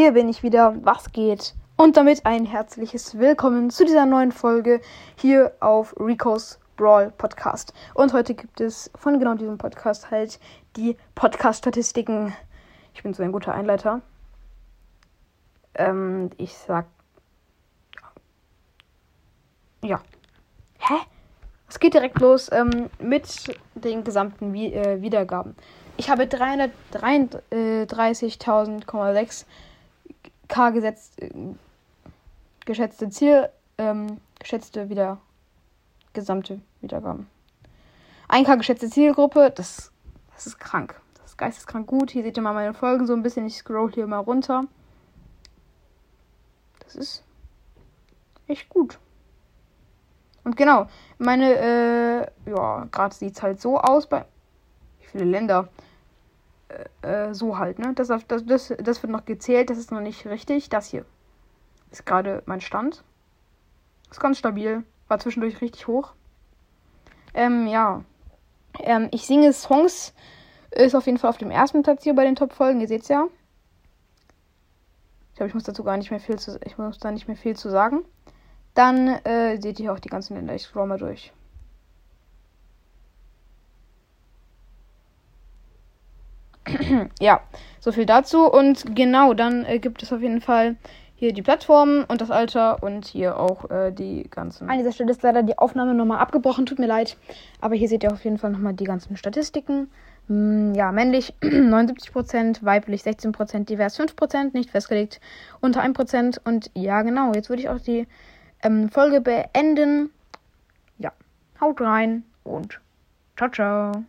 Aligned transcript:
Hier 0.00 0.12
bin 0.12 0.28
ich 0.30 0.42
wieder. 0.42 0.74
Was 0.82 1.12
geht? 1.12 1.54
Und 1.76 1.98
damit 1.98 2.24
ein 2.24 2.46
herzliches 2.46 3.18
Willkommen 3.18 3.68
zu 3.68 3.84
dieser 3.84 4.06
neuen 4.06 4.32
Folge 4.32 4.80
hier 5.16 5.52
auf 5.60 5.94
Rico's 6.00 6.58
Brawl 6.78 7.10
Podcast. 7.18 7.74
Und 7.92 8.14
heute 8.14 8.32
gibt 8.32 8.62
es 8.62 8.90
von 8.94 9.18
genau 9.18 9.34
diesem 9.34 9.58
Podcast 9.58 10.10
halt 10.10 10.40
die 10.76 10.96
Podcast-Statistiken. 11.14 12.34
Ich 12.94 13.02
bin 13.02 13.12
so 13.12 13.22
ein 13.22 13.30
guter 13.30 13.52
Einleiter. 13.52 14.00
Ähm, 15.74 16.30
ich 16.38 16.54
sag. 16.56 16.86
Ja. 19.84 20.00
Hä? 20.78 20.94
Es 21.68 21.78
geht 21.78 21.92
direkt 21.92 22.18
los 22.20 22.48
ähm, 22.52 22.88
mit 22.98 23.54
den 23.74 24.02
gesamten 24.02 24.54
Wie 24.54 24.72
äh, 24.72 25.02
Wiedergaben. 25.02 25.54
Ich 25.98 26.08
habe 26.08 26.22
333.000,6 26.22 28.00
äh, 29.42 29.46
K 30.50 30.70
gesetzt, 30.72 31.22
äh, 31.22 31.30
geschätzte 32.66 33.08
Ziel, 33.08 33.48
ähm, 33.78 34.18
geschätzte 34.40 34.90
wieder 34.90 35.18
gesamte 36.12 36.60
Wiedergaben. 36.80 37.28
1K 38.28 38.56
geschätzte 38.58 38.90
Zielgruppe, 38.90 39.52
das, 39.54 39.92
das 40.34 40.48
ist 40.48 40.58
krank. 40.58 41.00
Das 41.14 41.26
ist 41.26 41.36
geisteskrank 41.38 41.86
gut. 41.86 42.10
Hier 42.10 42.22
seht 42.24 42.36
ihr 42.36 42.42
mal 42.42 42.52
meine 42.52 42.74
Folgen 42.74 43.06
so 43.06 43.12
ein 43.12 43.22
bisschen. 43.22 43.46
Ich 43.46 43.56
scroll 43.58 43.92
hier 43.92 44.06
mal 44.08 44.18
runter. 44.18 44.64
Das 46.80 46.96
ist 46.96 47.22
echt 48.48 48.68
gut. 48.68 48.98
Und 50.42 50.56
genau, 50.56 50.88
meine, 51.18 51.52
äh, 51.54 52.50
ja, 52.50 52.86
gerade 52.90 53.14
sieht 53.14 53.36
es 53.36 53.42
halt 53.42 53.60
so 53.60 53.78
aus 53.78 54.08
bei. 54.08 54.24
Wie 55.00 55.06
viele 55.06 55.24
Länder? 55.24 55.68
Äh, 57.02 57.06
äh, 57.28 57.34
so 57.34 57.58
halt, 57.58 57.78
ne? 57.78 57.92
Das, 57.94 58.08
das, 58.08 58.24
das, 58.26 58.46
das 58.46 59.02
wird 59.02 59.10
noch 59.10 59.24
gezählt, 59.24 59.70
das 59.70 59.78
ist 59.78 59.90
noch 59.92 60.00
nicht 60.00 60.26
richtig. 60.26 60.68
Das 60.68 60.86
hier 60.86 61.04
ist 61.90 62.06
gerade 62.06 62.42
mein 62.46 62.60
Stand. 62.60 63.02
Ist 64.10 64.20
ganz 64.20 64.38
stabil, 64.38 64.82
war 65.08 65.18
zwischendurch 65.18 65.60
richtig 65.60 65.86
hoch. 65.86 66.12
Ähm, 67.34 67.66
ja. 67.66 68.04
Ähm, 68.80 69.08
ich 69.12 69.26
singe 69.26 69.52
Songs, 69.52 70.14
ist 70.70 70.94
auf 70.94 71.06
jeden 71.06 71.18
Fall 71.18 71.30
auf 71.30 71.38
dem 71.38 71.50
ersten 71.50 71.82
Platz 71.82 72.04
hier 72.04 72.14
bei 72.14 72.24
den 72.24 72.36
Top-Folgen, 72.36 72.80
ihr 72.80 72.88
seht's 72.88 73.08
ja. 73.08 73.26
Ich 75.30 75.36
glaube, 75.36 75.48
ich 75.48 75.54
muss 75.54 75.64
dazu 75.64 75.82
gar 75.82 75.96
nicht 75.96 76.10
mehr 76.10 76.20
viel 76.20 76.38
zu, 76.38 76.60
ich 76.64 76.78
muss 76.78 76.98
da 76.98 77.10
nicht 77.10 77.26
mehr 77.26 77.36
viel 77.36 77.56
zu 77.56 77.68
sagen. 77.70 78.04
Dann 78.74 79.08
äh, 79.08 79.60
seht 79.60 79.80
ihr 79.80 79.92
auch 79.92 79.98
die 79.98 80.08
ganzen 80.08 80.36
Länder. 80.36 80.54
Ich 80.54 80.62
scroll 80.62 80.86
mal 80.86 80.98
durch. 80.98 81.32
ja, 87.20 87.40
so 87.80 87.92
viel 87.92 88.06
dazu. 88.06 88.50
Und 88.50 88.94
genau, 88.96 89.34
dann 89.34 89.64
äh, 89.64 89.78
gibt 89.78 90.02
es 90.02 90.12
auf 90.12 90.20
jeden 90.20 90.40
Fall 90.40 90.76
hier 91.14 91.32
die 91.34 91.42
Plattformen 91.42 92.04
und 92.04 92.22
das 92.22 92.30
Alter 92.30 92.82
und 92.82 93.06
hier 93.06 93.38
auch 93.38 93.70
äh, 93.70 93.90
die 93.92 94.26
ganzen. 94.30 94.70
An 94.70 94.78
dieser 94.78 94.92
Stelle 94.92 95.10
ist 95.10 95.22
leider 95.22 95.42
die 95.42 95.58
Aufnahme 95.58 95.92
nochmal 95.94 96.18
abgebrochen, 96.18 96.64
tut 96.66 96.78
mir 96.78 96.86
leid. 96.86 97.16
Aber 97.60 97.74
hier 97.74 97.88
seht 97.88 98.02
ihr 98.02 98.12
auf 98.12 98.24
jeden 98.24 98.38
Fall 98.38 98.50
nochmal 98.50 98.72
die 98.74 98.84
ganzen 98.84 99.16
Statistiken. 99.18 99.90
Hm, 100.28 100.74
ja, 100.74 100.92
männlich 100.92 101.34
79%, 101.42 102.62
weiblich 102.64 103.02
16%, 103.02 103.64
divers 103.66 103.98
5%, 104.00 104.54
nicht 104.54 104.70
festgelegt 104.70 105.20
unter 105.60 105.82
1%. 105.82 106.40
Und 106.44 106.70
ja, 106.74 107.02
genau, 107.02 107.32
jetzt 107.34 107.48
würde 107.50 107.62
ich 107.62 107.68
auch 107.68 107.80
die 107.80 108.06
ähm, 108.62 108.88
Folge 108.88 109.20
beenden. 109.20 110.10
Ja, 110.98 111.12
haut 111.60 111.80
rein 111.82 112.24
und 112.44 112.80
ciao, 113.36 113.50
ciao. 113.50 114.04